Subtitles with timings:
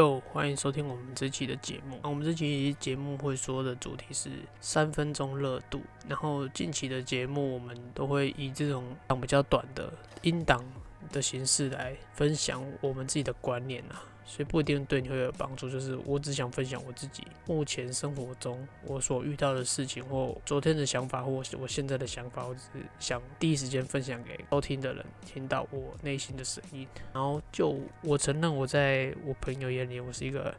[0.00, 2.00] 就，欢迎收听我们这期的节目。
[2.02, 5.82] 那我们这期节目会说的主题是三分钟热度。
[6.08, 9.92] 然后近期的节目，我们都会以这种档比较短的
[10.22, 10.64] 音档
[11.12, 14.04] 的形式来分享我们自己的观念啊。
[14.22, 26.86] 所以不一定对你会有帮助，就是我只想分享我自己目前生活中我所遇到的事情，或昨天的想法，或我现在的想法，我只是想第一时间分享给收听的人，听到我内心的声音。
[27.12, 30.54] 然后就我承认，我在我朋友眼里，我是一个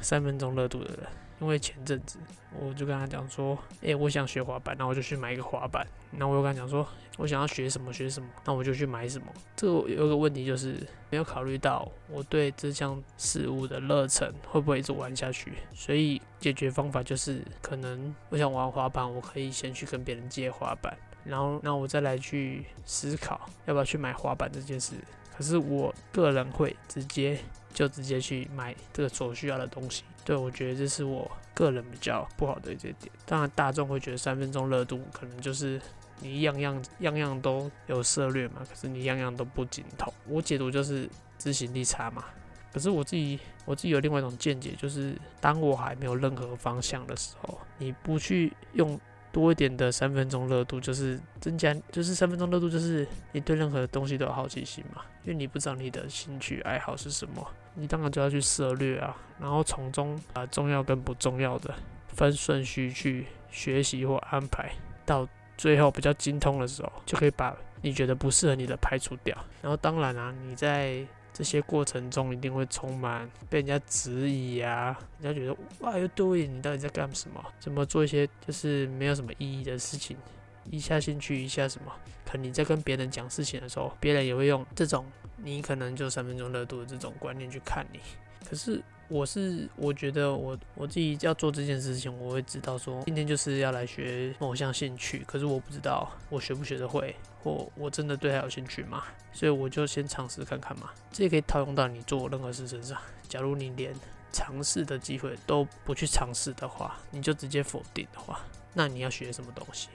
[0.00, 1.06] 三分钟热度的人。
[1.40, 2.18] 因为前阵子
[2.60, 5.86] 我就跟他讲说，诶，我想学滑板，那我就去买一个滑板。
[6.10, 6.86] 那我又跟他讲说，
[7.16, 9.24] 我想要学什么学什么，那我就去买什么。
[9.56, 10.76] 这个有个问题就是
[11.08, 15.54] 没有考虑到我对这项事物的热忱会不会一直玩下去。
[15.72, 20.94] 所以解决方法就是，可能我想玩滑板，我可以先去跟别人借滑板，
[21.24, 24.92] 然后那我再来去思考要不要去买滑板这件事。
[25.40, 27.40] 可是我个人会直接
[27.72, 30.04] 就直接去买这个所需要的东西。
[30.22, 33.10] 对，我觉得这是我个人比较不好的一些点。
[33.24, 35.80] 当然，大众会觉得三分钟热度可能就是
[36.20, 40.12] 你样样样样都有策略嘛，可是你样样都不精通。
[40.26, 42.22] 我解读就是执行力差嘛。
[42.70, 49.00] 可是我自己我自己有另外一种见解，就是当我还没有任何方向的时候，你不去用
[49.32, 55.02] 多一点的三分钟热度，就是增加，就是三分钟热度，就是你对任何东西都有好奇心嘛。
[55.24, 57.46] 因为你不知道你的兴趣爱好是什么。
[57.74, 61.72] 你当然就要去涉略啊，然后从中把重要跟不重要的
[62.08, 64.72] 分顺序去学习或安排，
[65.06, 69.36] 到最后比较精通的时候，就可以把你觉得不适合你的排除掉。
[69.62, 71.06] 然后当然啊，你在
[71.40, 77.42] 这些过程中一定会充满被人家质疑啊，人家觉得 Why are you doing？，你到底在干什么？
[77.58, 80.18] 怎么做一些就是没有什么意义的事情？
[80.70, 81.90] 一下兴趣，一下什么？
[82.26, 85.06] 可你在跟别人讲事情的时候，别人也会用这种
[85.38, 88.00] 你可能就三分钟热度的这种观念去看你。
[88.46, 99.02] 可是我是我觉得我我自己要做这件事情，我会知道说今天就是要来学某项兴趣，可是我不知道我学不学得会，或我真的对他有兴趣吗？
[99.32, 100.90] 所以我就先尝试看看嘛。
[101.10, 102.96] 这也可以套用到你做任何事身上。
[103.28, 103.92] 假如你连
[104.32, 108.40] 尝试的机会都不去尝试的话，你就直接否定的话，
[108.72, 109.88] 那你要学什么东西？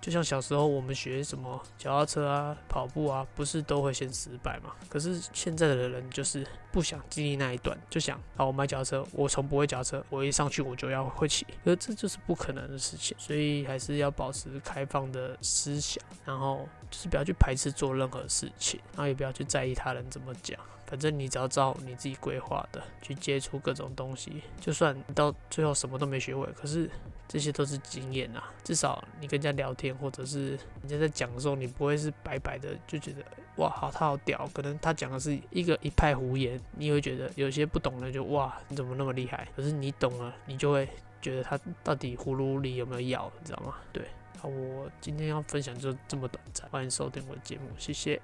[0.00, 4.72] 就像小时候我们学什么脚踏车啊、跑步啊，不是都会先失败嘛？
[4.88, 13.16] 可是现在的人就是不想经历那一段，就想啊，我买脚踏车，我从不会脚踏车，我一上去我就要会骑，可这就是不可能的事情。
[13.18, 20.58] 所以还是要保持开放的思想，然后就是不要去排斥做任何事情，然后也不要去在意他人怎么讲。
[20.88, 26.90] 反正你只要照你自己规划的去接触各种东西，就算到最后什么都没学会，可是
[27.28, 28.50] 这些都是经验啊。
[28.64, 33.22] 至少你跟人家聊天，或者是人家在讲的时候，你不会是白白的就觉得
[33.56, 34.48] 哇，好他好屌。
[34.54, 39.46] 可能他讲的是一个一派胡言，你会觉得有些不懂的就哇，你怎么那么厉害？
[39.54, 40.88] 可是你懂了，你就会
[41.20, 43.74] 觉得他到底葫芦里有没有药，你知道吗？
[43.92, 44.06] 对，
[44.40, 48.16] 好，我今天要分享就这么短暂，欢迎收听我的节目，谢谢。